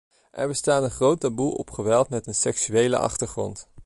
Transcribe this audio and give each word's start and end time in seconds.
Er 0.31 0.47
bestaat 0.47 0.83
een 0.83 0.89
groot 0.91 1.19
taboe 1.19 1.57
op 1.57 1.71
geweld 1.71 2.09
met 2.09 2.27
een 2.27 2.35
seksuele 2.35 2.97
achtergrond. 2.97 3.67